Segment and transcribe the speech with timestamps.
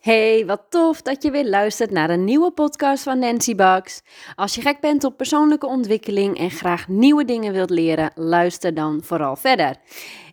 [0.00, 4.02] Hey, wat tof dat je weer luistert naar een nieuwe podcast van Nancy Bucks.
[4.34, 9.00] Als je gek bent op persoonlijke ontwikkeling en graag nieuwe dingen wilt leren, luister dan
[9.02, 9.76] vooral verder.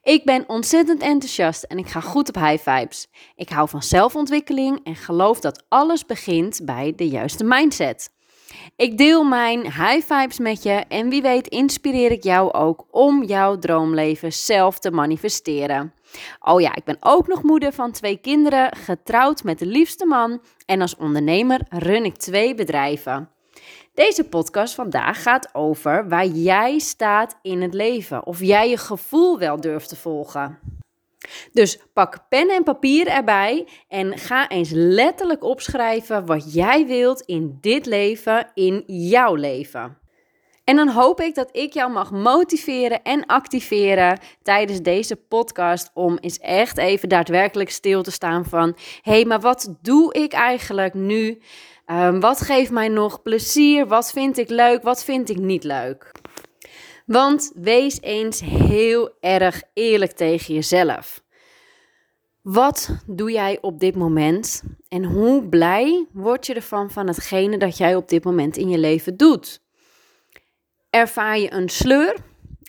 [0.04, 3.08] Ik ben ontzettend enthousiast en ik ga goed op high vibes.
[3.36, 8.10] Ik hou van zelfontwikkeling en geloof dat alles begint bij de juiste mindset.
[8.76, 13.24] Ik deel mijn high vibes met je en wie weet inspireer ik jou ook om
[13.24, 15.94] jouw droomleven zelf te manifesteren.
[16.40, 20.42] Oh ja, ik ben ook nog moeder van twee kinderen, getrouwd met de liefste man
[20.66, 23.30] en als ondernemer run ik twee bedrijven.
[23.94, 29.40] Deze podcast vandaag gaat over waar jij staat in het leven, of jij je gevoel
[29.40, 30.60] wel durft te volgen.
[31.52, 37.58] Dus pak pen en papier erbij en ga eens letterlijk opschrijven wat jij wilt in
[37.62, 39.98] dit leven, in jouw leven.
[40.68, 46.18] En dan hoop ik dat ik jou mag motiveren en activeren tijdens deze podcast om
[46.18, 50.94] eens echt even daadwerkelijk stil te staan van hé, hey, maar wat doe ik eigenlijk
[50.94, 51.42] nu?
[51.86, 53.88] Um, wat geeft mij nog plezier?
[53.88, 54.84] Wat vind ik leuk?
[54.84, 56.12] Wat vind ik niet leuk?
[57.06, 61.24] Want wees eens heel erg eerlijk tegen jezelf.
[62.42, 67.78] Wat doe jij op dit moment en hoe blij word je ervan van hetgene dat
[67.78, 69.66] jij op dit moment in je leven doet?
[70.98, 72.16] Ervaar je een sleur?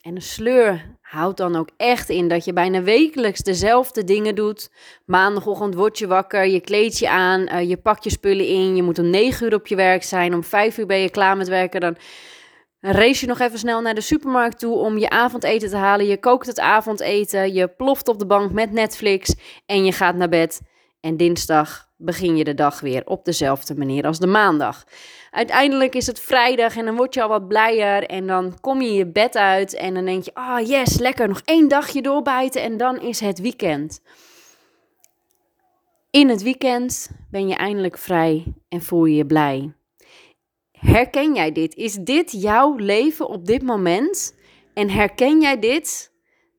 [0.02, 4.70] En een sleur houdt dan ook echt in dat je bijna wekelijks dezelfde dingen doet.
[5.04, 8.82] Maandagochtend word je wakker, je kleed je aan, uh, je pakt je spullen in, je
[8.82, 11.48] moet om 9 uur op je werk zijn, om 5 uur ben je klaar met
[11.48, 11.96] werken, dan
[12.80, 16.06] race je nog even snel naar de supermarkt toe om je avondeten te halen.
[16.06, 19.34] Je kookt het avondeten, je ploft op de bank met Netflix
[19.66, 20.60] en je gaat naar bed.
[21.00, 24.84] En dinsdag begin je de dag weer op dezelfde manier als de maandag.
[25.30, 28.92] Uiteindelijk is het vrijdag en dan word je al wat blijer en dan kom je
[28.92, 32.62] je bed uit en dan denk je, ah oh yes, lekker, nog één dagje doorbijten
[32.62, 34.00] en dan is het weekend.
[36.10, 39.72] In het weekend ben je eindelijk vrij en voel je je blij.
[40.72, 41.74] Herken jij dit?
[41.74, 44.36] Is dit jouw leven op dit moment?
[44.74, 46.12] En herken jij dit?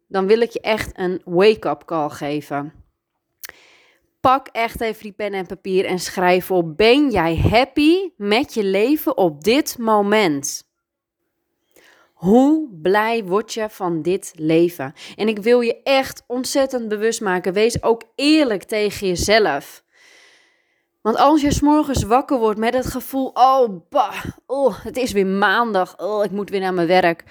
[0.08, 2.74] Dan wil ik je echt een wake-up call geven.
[4.22, 8.64] Pak echt even die pen en papier en schrijf op: Ben jij happy met je
[8.64, 10.68] leven op dit moment?
[12.14, 14.94] Hoe blij word je van dit leven?
[15.16, 17.54] En ik wil je echt ontzettend bewust maken.
[17.54, 19.84] Wees ook eerlijk tegen jezelf.
[21.02, 25.28] Want als je s'morgens wakker wordt met het gevoel: oh, bah, oh, het is weer
[25.28, 27.24] maandag, oh, ik moet weer naar mijn werk.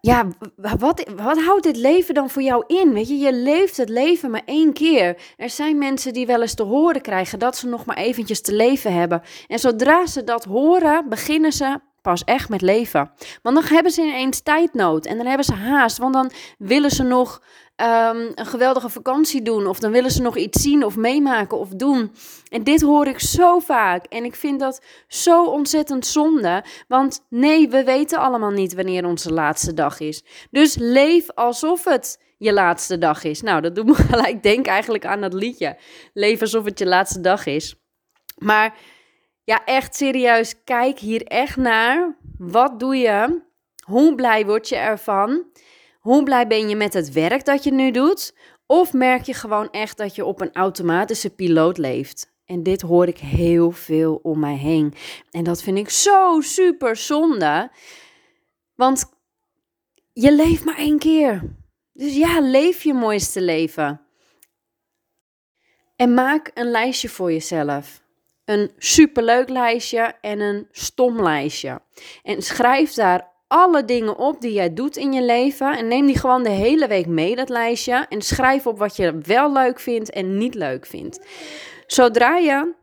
[0.00, 2.92] Ja, wat, wat houdt dit leven dan voor jou in?
[2.92, 5.16] Weet je, je leeft het leven maar één keer.
[5.36, 8.54] Er zijn mensen die wel eens te horen krijgen dat ze nog maar eventjes te
[8.54, 9.22] leven hebben.
[9.46, 13.10] En zodra ze dat horen, beginnen ze pas echt met leven.
[13.42, 15.98] Want dan hebben ze ineens tijdnood en dan hebben ze haast.
[15.98, 17.42] Want dan willen ze nog
[17.82, 19.66] um, een geweldige vakantie doen.
[19.66, 22.12] Of dan willen ze nog iets zien of meemaken of doen.
[22.48, 24.04] En dit hoor ik zo vaak.
[24.04, 26.64] En ik vind dat zo ontzettend zonde.
[26.88, 30.24] Want nee, we weten allemaal niet wanneer onze laatste dag is.
[30.50, 33.42] Dus leef alsof het je laatste dag is.
[33.42, 35.76] Nou, dat doet me gelijk denken eigenlijk aan dat liedje.
[36.14, 37.74] Leef alsof het je laatste dag is.
[38.36, 38.74] Maar
[39.44, 42.16] ja, echt serieus, kijk hier echt naar.
[42.38, 43.42] Wat doe je?
[43.84, 45.44] Hoe blij word je ervan?
[46.00, 48.34] Hoe blij ben je met het werk dat je nu doet?
[48.66, 52.32] Of merk je gewoon echt dat je op een automatische piloot leeft?
[52.44, 54.94] En dit hoor ik heel veel om mij heen.
[55.30, 57.70] En dat vind ik zo super zonde.
[58.74, 59.04] Want
[60.12, 61.42] je leeft maar één keer.
[61.92, 64.00] Dus ja, leef je mooiste leven.
[65.96, 68.02] En maak een lijstje voor jezelf.
[68.44, 71.82] Een superleuk lijstje en een stom lijstje.
[72.22, 75.76] En schrijf daar alle dingen op die jij doet in je leven.
[75.76, 78.06] En neem die gewoon de hele week mee, dat lijstje.
[78.08, 81.20] En schrijf op wat je wel leuk vindt en niet leuk vindt.
[81.86, 82.74] Zodra je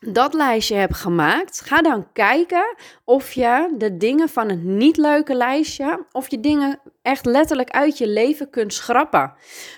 [0.00, 5.34] dat lijstje hebt gemaakt, ga dan kijken of je de dingen van het niet leuke
[5.34, 9.32] lijstje, of je dingen echt letterlijk uit je leven kunt schrappen.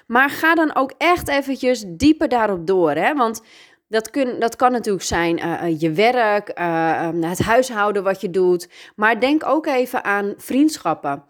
[0.07, 3.15] Maar ga dan ook echt eventjes dieper daarop door, hè?
[3.15, 3.43] Want
[3.93, 8.69] dat, kun, dat kan natuurlijk zijn uh, je werk, uh, het huishouden wat je doet.
[8.97, 11.25] Maar denk ook even aan vriendschappen,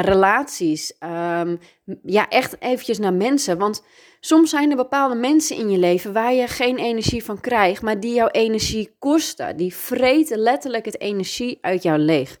[0.00, 0.92] relaties.
[1.40, 1.58] Um,
[2.02, 3.58] ja, echt eventjes naar mensen.
[3.58, 3.84] Want
[4.20, 8.00] soms zijn er bepaalde mensen in je leven waar je geen energie van krijgt, maar
[8.00, 9.56] die jouw energie kosten.
[9.56, 12.38] Die vreten letterlijk het energie uit jou leeg.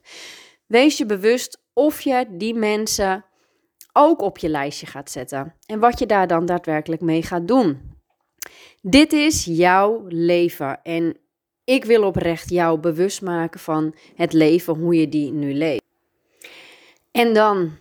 [0.66, 3.24] Wees je bewust of je die mensen
[3.92, 5.54] ook op je lijstje gaat zetten.
[5.66, 7.91] En wat je daar dan daadwerkelijk mee gaat doen.
[8.84, 11.16] Dit is jouw leven en
[11.64, 15.82] ik wil oprecht jou bewust maken van het leven, hoe je die nu leeft.
[17.10, 17.78] En dan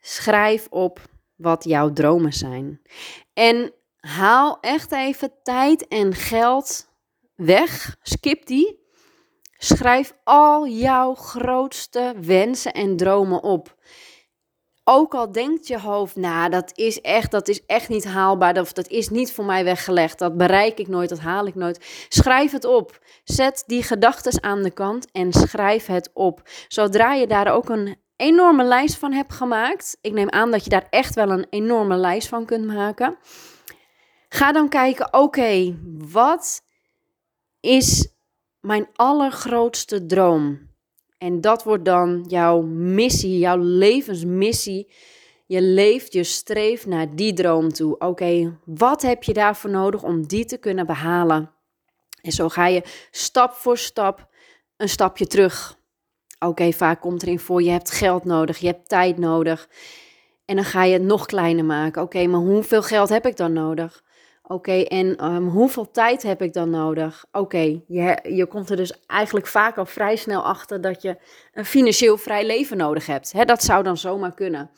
[0.00, 1.00] schrijf op
[1.34, 2.80] wat jouw dromen zijn.
[3.32, 6.88] En haal echt even tijd en geld
[7.34, 7.96] weg.
[8.02, 8.84] Skip die.
[9.58, 13.76] Schrijf al jouw grootste wensen en dromen op.
[14.88, 18.88] Ook al denkt je hoofd, nou, dat is echt, dat is echt niet haalbaar, dat
[18.88, 22.06] is niet voor mij weggelegd, dat bereik ik nooit, dat haal ik nooit.
[22.08, 22.98] Schrijf het op.
[23.24, 26.42] Zet die gedachten aan de kant en schrijf het op.
[26.68, 30.70] Zodra je daar ook een enorme lijst van hebt gemaakt, ik neem aan dat je
[30.70, 33.16] daar echt wel een enorme lijst van kunt maken.
[34.28, 35.78] Ga dan kijken, oké,
[36.10, 36.62] wat
[37.60, 38.08] is
[38.60, 40.65] mijn allergrootste droom?
[41.18, 44.92] En dat wordt dan jouw missie, jouw levensmissie.
[45.46, 47.98] Je leeft, je streeft naar die droom toe.
[47.98, 51.50] Oké, wat heb je daarvoor nodig om die te kunnen behalen?
[52.22, 54.28] En zo ga je stap voor stap
[54.76, 55.78] een stapje terug.
[56.38, 59.68] Oké, vaak komt erin voor, je hebt geld nodig, je hebt tijd nodig.
[60.44, 62.02] En dan ga je het nog kleiner maken.
[62.02, 64.04] Oké, maar hoeveel geld heb ik dan nodig?
[64.48, 67.24] Oké, en ehm, hoeveel tijd heb ik dan nodig?
[67.32, 71.16] Oké, je, je komt er dus eigenlijk vaak al vrij snel achter dat je
[71.52, 73.46] een financieel vrij leven nodig hebt.
[73.46, 74.70] dat zou dan zomaar kunnen.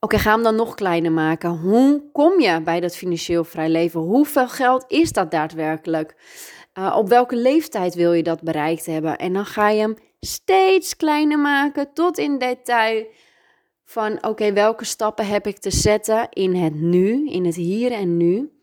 [0.00, 1.50] Oké, ga hem dan nog kleiner maken.
[1.50, 4.00] Hoe kom je bij dat financieel vrij leven?
[4.00, 6.14] Hoeveel geld is dat daadwerkelijk?
[6.78, 9.18] Uh, op welke leeftijd wil je dat bereikt hebben?
[9.18, 13.06] En dan ga je hem steeds kleiner maken tot in detail
[13.84, 18.16] van oké, welke stappen heb ik te zetten in het nu, in het hier en
[18.16, 18.59] nu,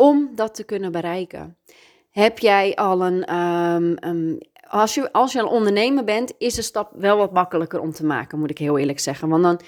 [0.00, 1.56] om dat te kunnen bereiken.
[2.10, 4.38] Heb jij al een, um,
[4.68, 8.04] als, je, als je een ondernemer bent, is de stap wel wat makkelijker om te
[8.04, 9.28] maken, moet ik heel eerlijk zeggen.
[9.28, 9.60] Want dan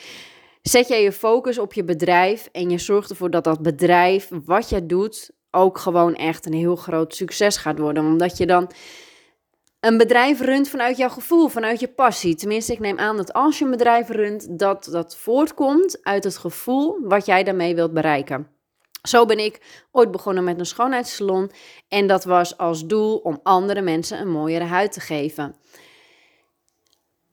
[0.62, 4.68] zet jij je focus op je bedrijf en je zorgt ervoor dat dat bedrijf, wat
[4.68, 8.04] je doet, ook gewoon echt een heel groot succes gaat worden.
[8.04, 8.70] Omdat je dan
[9.80, 12.34] een bedrijf runt vanuit jouw gevoel, vanuit je passie.
[12.34, 16.36] Tenminste, ik neem aan dat als je een bedrijf runt, dat dat voortkomt uit het
[16.36, 18.60] gevoel wat jij daarmee wilt bereiken.
[19.02, 21.50] Zo ben ik ooit begonnen met een schoonheidssalon
[21.88, 25.56] en dat was als doel om andere mensen een mooiere huid te geven.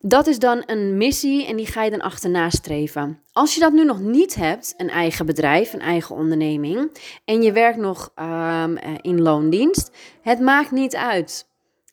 [0.01, 3.23] Dat is dan een missie en die ga je dan achterna streven.
[3.31, 6.91] Als je dat nu nog niet hebt, een eigen bedrijf, een eigen onderneming,
[7.25, 11.48] en je werkt nog um, in loondienst, het maakt niet uit.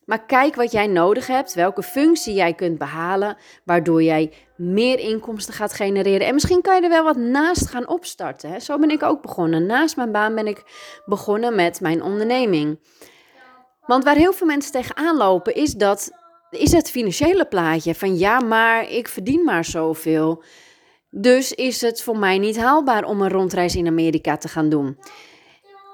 [0.07, 5.55] Maar kijk wat jij nodig hebt, welke functie jij kunt behalen, waardoor jij meer inkomsten
[5.55, 6.27] gaat genereren.
[6.27, 8.51] En misschien kan je er wel wat naast gaan opstarten.
[8.51, 8.61] Hè?
[8.61, 9.67] Zo ben ik ook begonnen.
[9.67, 10.63] Naast mijn baan ben ik
[11.05, 12.79] begonnen met mijn onderneming.
[13.87, 16.11] Want waar heel veel mensen tegenaan lopen, is, dat,
[16.51, 17.95] is het financiële plaatje.
[17.95, 20.43] Van ja, maar ik verdien maar zoveel.
[21.11, 24.99] Dus is het voor mij niet haalbaar om een rondreis in Amerika te gaan doen.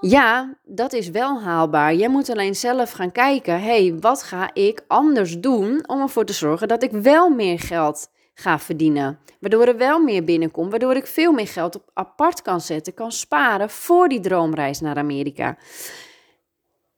[0.04, 1.94] Ja, dat is wel haalbaar.
[1.94, 6.32] Je moet alleen zelf gaan kijken: hey, wat ga ik anders doen om ervoor te
[6.32, 9.19] zorgen dat ik wel meer geld ga verdienen?
[9.40, 13.12] Waardoor er wel meer binnenkomt, waardoor ik veel meer geld op apart kan zetten, kan
[13.12, 15.56] sparen voor die droomreis naar Amerika.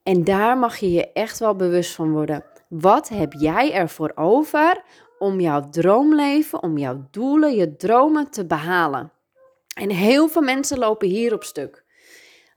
[0.03, 2.45] En daar mag je je echt wel bewust van worden.
[2.69, 4.83] Wat heb jij ervoor over
[5.19, 9.13] om jouw droomleven, om jouw doelen, je dromen te behalen?
[9.75, 11.84] En heel veel mensen lopen hier op stuk.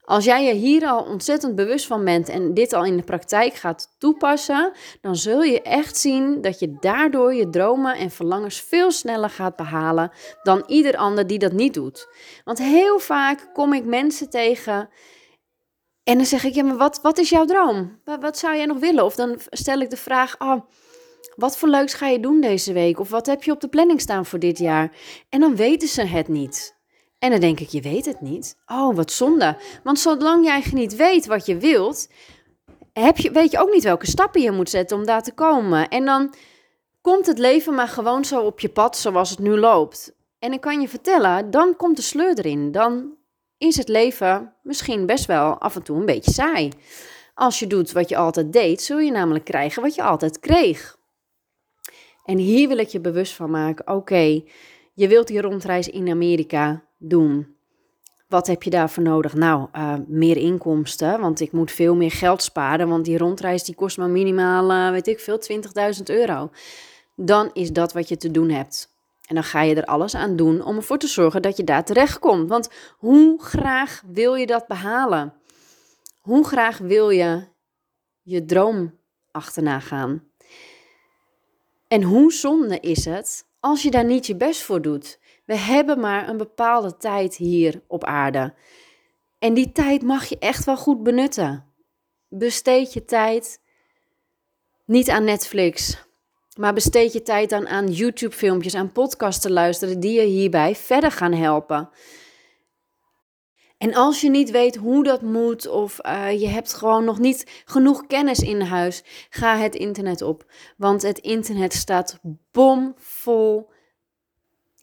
[0.07, 3.53] Als jij je hier al ontzettend bewust van bent en dit al in de praktijk
[3.53, 4.71] gaat toepassen,
[5.01, 9.55] dan zul je echt zien dat je daardoor je dromen en verlangens veel sneller gaat
[9.55, 10.11] behalen
[10.43, 12.07] dan ieder ander die dat niet doet.
[12.43, 14.89] Want heel vaak kom ik mensen tegen
[16.03, 17.99] en dan zeg ik, ja, maar wat, wat is jouw droom?
[18.03, 19.05] Wat, wat zou jij nog willen?
[19.05, 20.61] Of dan stel ik de vraag, oh,
[21.35, 22.99] wat voor leuks ga je doen deze week?
[22.99, 24.91] Of wat heb je op de planning staan voor dit jaar?
[25.29, 26.76] En dan weten ze het niet.
[27.19, 28.57] En dan denk ik, je weet het niet.
[28.65, 29.57] Oh, wat zonde.
[29.83, 32.07] Want zolang jij niet weet wat je wilt,
[32.93, 35.87] heb je, weet je ook niet welke stappen je moet zetten om daar te komen.
[35.87, 36.33] En dan
[37.01, 40.15] komt het leven maar gewoon zo op je pad zoals het nu loopt.
[40.39, 42.71] En ik kan je vertellen, dan komt de sleur erin.
[42.71, 43.15] Dan
[43.57, 46.71] is het leven misschien best wel af en toe een beetje saai.
[47.33, 50.97] Als je doet wat je altijd deed, zul je namelijk krijgen wat je altijd kreeg.
[52.25, 53.95] En hier wil ik je bewust van maken.
[53.95, 54.41] Oké,
[54.93, 56.86] je wilt die rondreis in Amerika
[58.27, 59.33] Wat heb je daarvoor nodig?
[59.33, 63.75] Nou, uh, meer inkomsten, want ik moet veel meer geld sparen, want die rondreis die
[63.75, 65.39] kost me minimaal, uh, weet ik veel,
[65.97, 66.49] 20.000 euro.
[67.15, 68.95] Dan is dat wat je te doen hebt.
[69.27, 71.85] En dan ga je er alles aan doen om ervoor te zorgen dat je daar
[71.85, 72.49] terecht komt.
[72.49, 75.33] Want hoe graag wil je dat behalen?
[76.21, 77.43] Hoe graag wil je
[78.21, 78.99] je droom
[79.31, 80.23] achterna gaan?
[81.87, 85.19] En hoe zonde is het als je daar niet je best voor doet?
[85.47, 88.53] We hebben maar een bepaalde tijd hier op aarde.
[89.39, 91.65] En die tijd mag je echt wel goed benutten.
[92.27, 93.61] Besteed je tijd
[94.85, 96.03] niet aan Netflix,
[96.57, 101.11] maar besteed je tijd dan aan YouTube-filmpjes, aan podcasts te luisteren die je hierbij verder
[101.11, 101.89] gaan helpen.
[103.77, 107.63] En als je niet weet hoe dat moet of uh, je hebt gewoon nog niet
[107.65, 110.45] genoeg kennis in huis, ga het internet op.
[110.77, 112.19] Want het internet staat
[112.51, 113.69] bomvol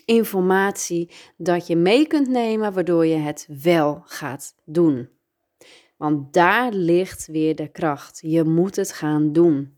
[0.05, 5.09] informatie dat je mee kunt nemen, waardoor je het wel gaat doen.
[5.97, 8.19] Want daar ligt weer de kracht.
[8.23, 9.75] Je moet het gaan doen.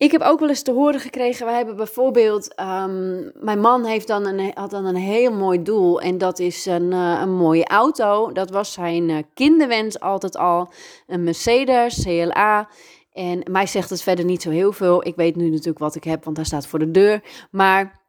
[0.00, 4.06] Ik heb ook wel eens te horen gekregen, wij hebben bijvoorbeeld, um, mijn man heeft
[4.06, 7.64] dan een, had dan een heel mooi doel en dat is een, uh, een mooie
[7.64, 8.32] auto.
[8.32, 10.72] Dat was zijn uh, kinderwens altijd al,
[11.06, 12.68] een Mercedes CLA.
[13.12, 15.06] En mij zegt het verder niet zo heel veel.
[15.06, 17.22] Ik weet nu natuurlijk wat ik heb, want hij staat voor de deur.
[17.50, 17.99] Maar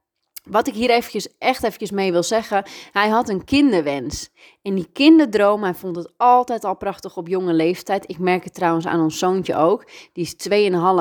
[0.44, 4.30] wat ik hier eventjes, echt eventjes mee wil zeggen, hij had een kinderwens.
[4.62, 8.10] En die kinderdroom, hij vond het altijd al prachtig op jonge leeftijd.
[8.10, 9.86] Ik merk het trouwens aan ons zoontje ook.
[10.14, 10.36] Die is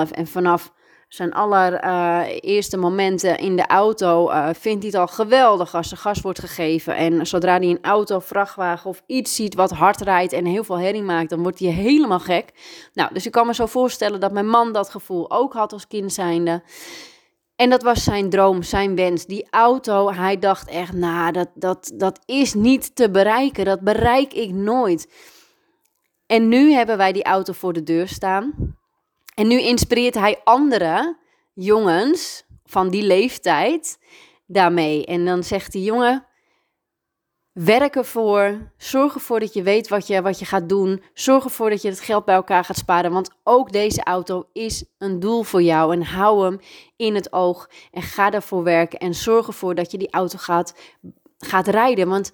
[0.06, 0.72] 2,5 en vanaf
[1.08, 5.96] zijn allereerste uh, momenten in de auto uh, vindt hij het al geweldig als er
[5.96, 6.96] gas wordt gegeven.
[6.96, 10.78] En zodra hij een auto, vrachtwagen of iets ziet wat hard rijdt en heel veel
[10.78, 12.50] herrie maakt, dan wordt hij helemaal gek.
[12.92, 15.86] Nou, dus ik kan me zo voorstellen dat mijn man dat gevoel ook had als
[15.86, 16.62] kind zijnde.
[17.60, 19.26] En dat was zijn droom, zijn wens.
[19.26, 23.64] Die auto, hij dacht echt, nou, dat, dat, dat is niet te bereiken.
[23.64, 25.12] Dat bereik ik nooit.
[26.26, 28.76] En nu hebben wij die auto voor de deur staan.
[29.34, 31.18] En nu inspireert hij andere
[31.54, 33.98] jongens van die leeftijd
[34.46, 35.06] daarmee.
[35.06, 36.26] En dan zegt die jongen,
[37.52, 41.70] werk ervoor, zorg ervoor dat je weet wat je, wat je gaat doen, zorg ervoor
[41.70, 45.42] dat je het geld bij elkaar gaat sparen, want ook deze auto is een doel
[45.42, 45.92] voor jou.
[45.92, 46.58] En hou hem
[46.96, 47.70] in het oog.
[47.90, 48.98] En ga ervoor werken.
[48.98, 50.74] En zorg ervoor dat je die auto gaat,
[51.38, 52.32] gaat rijden, want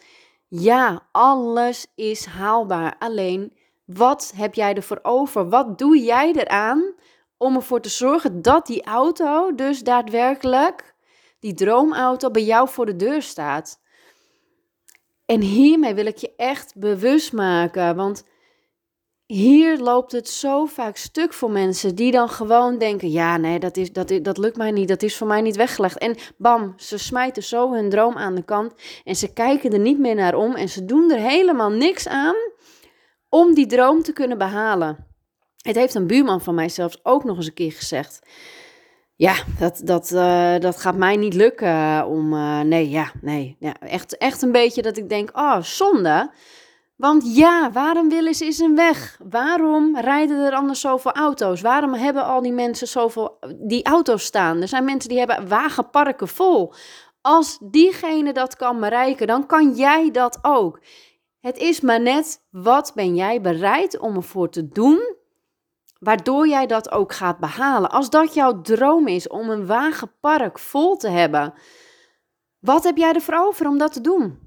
[0.48, 3.52] ja, alles is haalbaar, alleen
[3.84, 5.48] wat heb jij ervoor over?
[5.48, 6.94] Wat doe jij eraan
[7.36, 10.94] om ervoor te zorgen dat die auto dus daadwerkelijk,
[11.40, 13.80] die droomauto, bij jou voor de deur staat?
[15.26, 18.24] En hiermee wil ik je echt bewust maken, want
[19.26, 23.76] hier loopt het zo vaak stuk voor mensen die dan gewoon denken: ja, nee, dat,
[23.76, 25.98] is, dat, dat lukt mij niet, dat is voor mij niet weggelegd.
[25.98, 29.98] En bam, ze smijten zo hun droom aan de kant en ze kijken er niet
[29.98, 32.36] meer naar om en ze doen er helemaal niks aan
[33.28, 35.06] om die droom te kunnen behalen.
[35.56, 38.20] Het heeft een buurman van mij zelfs ook nog eens een keer gezegd.
[39.16, 42.32] Ja, dat, dat, uh, dat gaat mij niet lukken om.
[42.32, 43.56] Uh, nee, ja, nee.
[43.58, 46.30] Ja, echt, echt een beetje dat ik denk: oh, zonde.
[46.96, 49.18] Want ja, waarom willen ze eens een weg?
[49.28, 51.60] Waarom rijden er anders zoveel auto's?
[51.60, 54.60] Waarom hebben al die mensen zoveel die auto's staan?
[54.60, 56.72] Er zijn mensen die hebben wagenparken vol.
[57.20, 60.80] Als diegene dat kan bereiken, dan kan jij dat ook.
[61.40, 65.15] Het is maar net, wat ben jij bereid om ervoor te doen,
[65.98, 67.90] waardoor jij dat ook gaat behalen.
[67.90, 71.54] Als dat jouw droom is om een wagenpark vol te hebben,
[72.58, 74.46] wat heb jij ervoor over om dat te doen?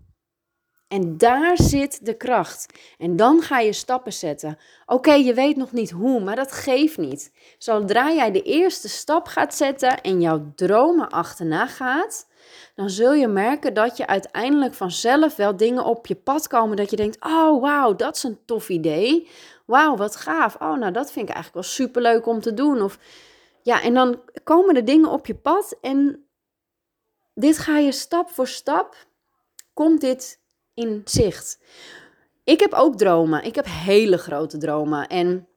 [0.89, 2.79] En daar zit de kracht.
[2.97, 4.57] En dan ga je stappen zetten.
[4.85, 7.31] Oké, je weet nog niet hoe, maar dat geeft niet.
[7.57, 12.27] Zodra jij de eerste stap gaat zetten en jouw dromen achterna gaat,
[12.75, 16.89] dan zul je merken dat je uiteindelijk vanzelf wel dingen op je pad komen dat
[16.89, 19.27] je denkt: "Oh, wauw, dat is een tof idee.
[19.69, 20.55] Wauw, wat gaaf.
[20.55, 22.99] Oh, nou dat vind ik eigenlijk wel superleuk om te doen." Of
[23.61, 26.25] ja, en dan komen er dingen op je pad en
[27.33, 28.95] dit ga je stap voor stap
[29.73, 30.39] komt dit
[30.73, 31.59] in zicht.
[32.43, 33.43] Ik heb ook dromen.
[33.43, 35.47] Ik heb hele grote dromen en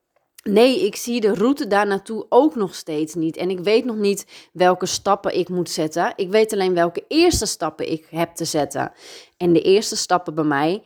[0.42, 3.36] Nee, ik zie de route daar naartoe ook nog steeds niet.
[3.36, 6.12] En ik weet nog niet welke stappen ik moet zetten.
[6.16, 8.92] Ik weet alleen welke eerste stappen ik heb te zetten.
[9.36, 10.82] En de eerste stappen bij mij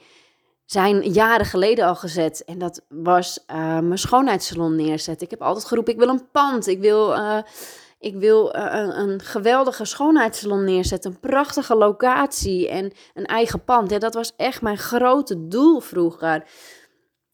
[0.66, 2.44] zijn jaren geleden al gezet.
[2.44, 5.24] En dat was uh, mijn schoonheidssalon neerzetten.
[5.24, 6.66] Ik heb altijd geroepen, ik wil een pand.
[6.66, 7.38] Ik wil, uh,
[7.98, 11.10] ik wil uh, een, een, geweldige schoonheidssalon neerzetten.
[11.10, 13.90] Een prachtige locatie en een eigen pand.
[13.90, 16.44] Ja, dat was echt mijn grote doel vroeger.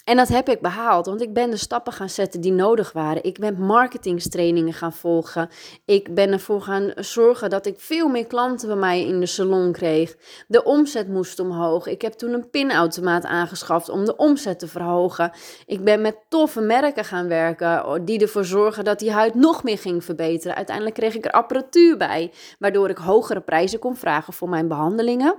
[0.04, 3.24] En dat heb ik behaald, want ik ben de stappen gaan zetten die nodig waren.
[3.24, 5.48] Ik ben marketingstrainingen gaan volgen.
[5.84, 9.72] Ik ben ervoor gaan zorgen dat ik veel meer klanten bij mij in de salon
[9.72, 10.16] kreeg.
[10.48, 11.86] De omzet moest omhoog.
[11.86, 15.32] Ik heb toen een pinautomaat aangeschaft om de omzet te verhogen.
[15.66, 19.78] Ik ben met toffe merken gaan werken die ervoor zorgen dat die huid nog meer
[19.78, 20.56] ging verbeteren.
[20.56, 25.36] Uiteindelijk kreeg ik er apparatuur bij, waardoor ik hogere prijzen kon vragen voor mijn behandelingen.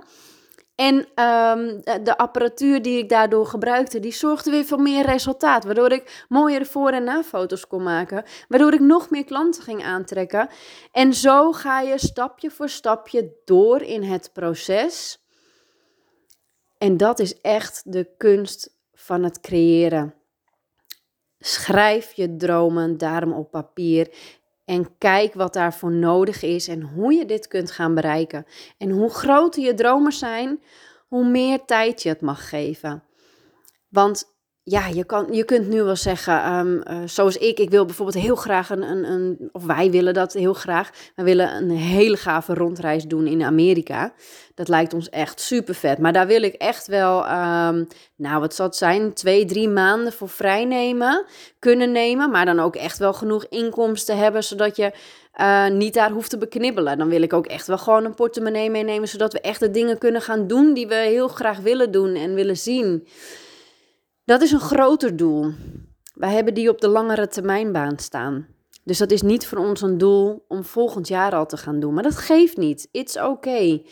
[0.74, 5.64] En um, de apparatuur die ik daardoor gebruikte, die zorgde weer voor meer resultaat.
[5.64, 8.24] Waardoor ik mooiere voor- en na-foto's kon maken.
[8.48, 10.48] Waardoor ik nog meer klanten ging aantrekken.
[10.92, 15.18] En zo ga je stapje voor stapje door in het proces.
[16.78, 20.14] En dat is echt de kunst van het creëren.
[21.38, 24.08] Schrijf je dromen daarom op papier
[24.64, 28.46] en kijk wat daarvoor nodig is en hoe je dit kunt gaan bereiken.
[28.78, 30.62] En hoe groter je dromen zijn,
[31.08, 33.02] hoe meer tijd je het mag geven.
[33.88, 34.33] Want
[34.66, 38.24] ja, je, kan, je kunt nu wel zeggen, ehm, eh, zoals ik, ik wil bijvoorbeeld
[38.24, 42.16] heel graag een, een, een, of wij willen dat heel graag, we willen een hele
[42.16, 44.12] gave rondreis doen in Amerika.
[44.54, 45.98] Dat lijkt ons echt super vet.
[45.98, 50.12] Maar daar wil ik echt wel, um, nou wat zal het zijn, twee, drie maanden
[50.12, 51.24] voor vrij nemen,
[51.58, 52.30] kunnen nemen.
[52.30, 54.92] Maar dan ook echt wel genoeg inkomsten hebben, zodat je
[55.40, 56.98] uh, niet daar hoeft te beknibbelen.
[56.98, 59.98] Dan wil ik ook echt wel gewoon een portemonnee meenemen, zodat we echt de dingen
[59.98, 63.06] kunnen gaan doen die we heel graag willen doen en willen zien.
[64.24, 65.52] Dat is een groter doel.
[66.14, 68.46] Wij hebben die op de langere termijnbaan staan.
[68.84, 71.94] Dus dat is niet voor ons een doel om volgend jaar al te gaan doen.
[71.94, 72.88] Maar dat geeft niet.
[72.90, 73.86] It's okay.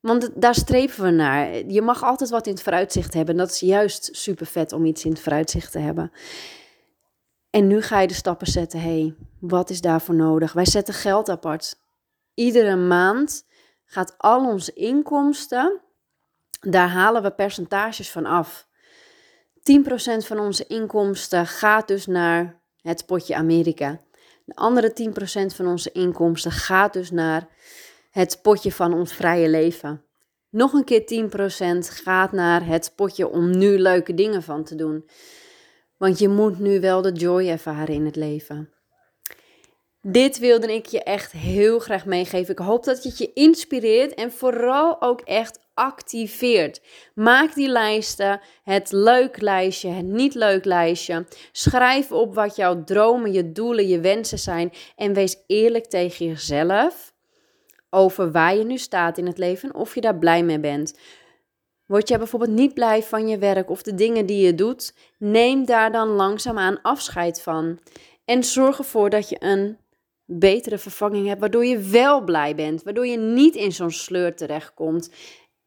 [0.00, 1.66] Want daar streven we naar.
[1.66, 3.36] Je mag altijd wat in het vooruitzicht hebben.
[3.36, 6.12] dat is juist super vet om iets in het vooruitzicht te hebben.
[7.50, 8.80] En nu ga je de stappen zetten.
[8.80, 10.52] hey, wat is daarvoor nodig?
[10.52, 11.78] Wij zetten geld apart.
[12.34, 13.46] Iedere maand
[13.84, 15.80] gaat al onze inkomsten,
[16.60, 18.68] daar halen we percentages van af.
[20.22, 24.00] 10% van onze inkomsten gaat dus naar het potje Amerika.
[24.44, 24.92] De andere
[25.50, 27.48] 10% van onze inkomsten gaat dus naar
[28.10, 30.04] het potje van ons vrije leven.
[30.50, 31.30] Nog een keer
[31.74, 35.08] 10% gaat naar het potje om nu leuke dingen van te doen.
[35.96, 38.70] Want je moet nu wel de joy ervaren in het leven.
[40.02, 42.52] Dit wilde ik je echt heel graag meegeven.
[42.52, 46.80] Ik hoop dat het je inspireert en vooral ook echt activeert.
[47.14, 51.26] Maak die lijsten, het leuk lijstje, het niet leuk lijstje.
[51.52, 57.14] Schrijf op wat jouw dromen, je doelen, je wensen zijn en wees eerlijk tegen jezelf
[57.90, 60.98] over waar je nu staat in het leven en of je daar blij mee bent.
[61.86, 65.64] Word je bijvoorbeeld niet blij van je werk of de dingen die je doet, neem
[65.64, 67.78] daar dan langzaamaan afscheid van.
[68.24, 69.78] En zorg ervoor dat je een
[70.24, 75.10] betere vervanging hebt, waardoor je wel blij bent, waardoor je niet in zo'n sleur terechtkomt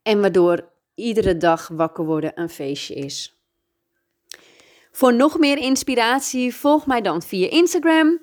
[0.03, 3.33] en waardoor iedere dag wakker worden een feestje is.
[4.91, 8.21] Voor nog meer inspiratie, volg mij dan via Instagram.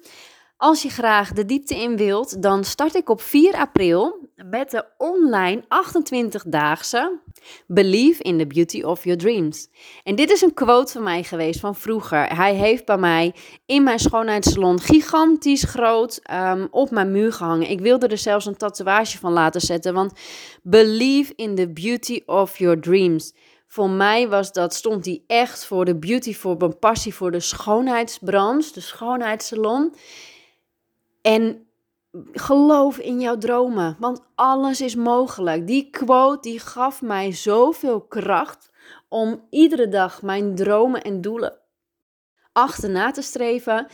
[0.58, 4.84] Als je graag de diepte in wilt, dan start ik op 4 april met de
[4.98, 7.20] online 28-daagse
[7.66, 9.68] Believe in the Beauty of Your Dreams.
[10.02, 12.36] En dit is een quote van mij geweest van vroeger.
[12.36, 13.34] Hij heeft bij mij
[13.66, 17.70] in mijn schoonheidssalon gigantisch groot um, op mijn muur gehangen.
[17.70, 20.12] Ik wilde er zelfs een tatoeage van laten zetten, want
[20.62, 23.34] Believe in the Beauty of Your Dreams.
[23.68, 27.40] Voor mij was dat, stond die echt voor de beauty, voor mijn passie voor de
[27.40, 29.94] schoonheidsbranche, de schoonheidssalon.
[31.26, 31.66] En
[32.32, 35.66] geloof in jouw dromen, want alles is mogelijk.
[35.66, 38.70] Die quote die gaf mij zoveel kracht
[39.08, 41.58] om iedere dag mijn dromen en doelen
[42.52, 43.86] achterna te streven.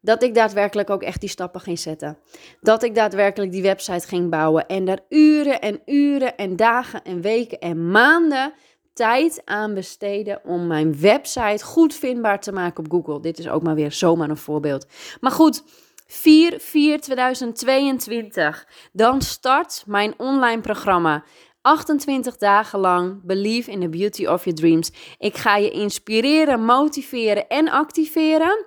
[0.00, 2.18] Dat ik daadwerkelijk ook echt die stappen ging zetten.
[2.60, 4.66] Dat ik daadwerkelijk die website ging bouwen.
[4.66, 8.52] En daar uren en uren en dagen en weken en maanden
[8.92, 13.20] tijd aan besteden om mijn website goed vindbaar te maken op Google.
[13.20, 14.86] Dit is ook maar weer zomaar een voorbeeld.
[15.20, 15.62] Maar goed,
[16.06, 18.66] 4 4 2022.
[18.92, 21.24] Dan start mijn online programma.
[21.60, 24.90] 28 dagen lang Believe in the Beauty of Your Dreams.
[25.18, 28.66] Ik ga je inspireren, motiveren en activeren.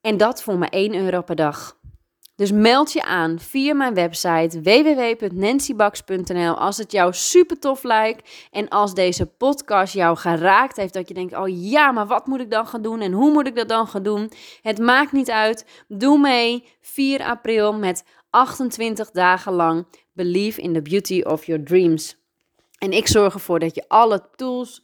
[0.00, 1.79] En dat voor maar 1 euro per dag.
[2.40, 8.68] Dus meld je aan via mijn website www.nancybax.nl als het jou super tof lijkt en
[8.68, 12.50] als deze podcast jou geraakt heeft dat je denkt, oh ja, maar wat moet ik
[12.50, 14.32] dan gaan doen en hoe moet ik dat dan gaan doen?
[14.62, 15.84] Het maakt niet uit.
[15.88, 22.16] Doe mee 4 april met 28 dagen lang Believe in the Beauty of Your Dreams.
[22.78, 24.82] En ik zorg ervoor dat je alle tools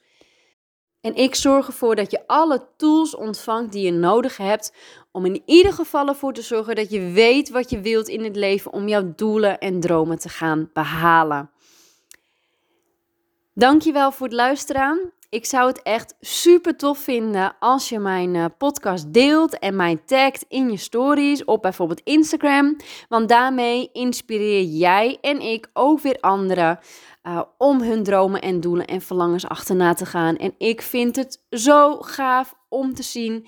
[1.06, 4.72] en ik zorg ervoor dat je alle tools ontvangt die je nodig hebt
[5.16, 8.36] om in ieder geval ervoor te zorgen dat je weet wat je wilt in het
[8.36, 11.50] leven om jouw doelen en dromen te gaan behalen.
[13.54, 15.12] Dankjewel voor het luisteren.
[15.28, 19.96] Ik zou het echt super tof vinden als je mijn eh, podcast deelt en mij
[20.06, 22.76] tagt in je stories op bijvoorbeeld Instagram.
[23.08, 26.78] Want daarmee inspireer jij en ik ook weer anderen
[27.22, 30.36] uh, om hun dromen en doelen en verlangens achterna te gaan.
[30.36, 33.46] En ik vind het zo gaaf om te zien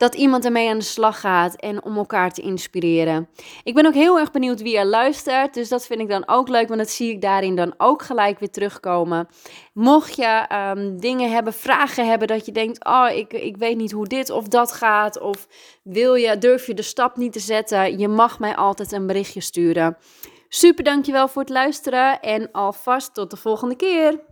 [0.00, 3.28] dat iemand ermee aan de slag gaat en om elkaar te inspireren.
[3.62, 6.48] Ik ben ook heel erg benieuwd wie er luistert, dus dat vind ik dan ook
[6.48, 9.28] leuk, want dat zie ik daarin dan ook gelijk weer terugkomen.
[9.72, 13.92] Mocht je um, dingen hebben, vragen hebben, dat je denkt, oh, ik, ik weet niet
[13.92, 15.46] hoe dit of dat gaat, of
[15.82, 19.40] wil je, durf je de stap niet te zetten, je mag mij altijd een berichtje
[19.40, 19.96] sturen.
[20.48, 24.29] Super dankjewel voor het luisteren en alvast tot de volgende keer.